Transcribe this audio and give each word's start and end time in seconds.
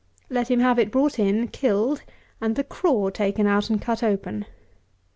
Let 0.31 0.49
him 0.49 0.61
have 0.61 0.79
it 0.79 0.89
brought 0.89 1.19
in, 1.19 1.49
killed, 1.49 2.01
and 2.41 2.55
the 2.55 2.63
craw 2.63 3.11
taken 3.11 3.45
out 3.45 3.69
and 3.69 3.79
cut 3.79 4.01
open. 4.01 4.47